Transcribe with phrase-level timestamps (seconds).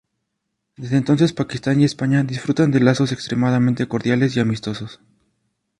[0.77, 4.99] Desde entonces Pakistán y España disfrutan de lazos extremadamente cordiales y amistosos.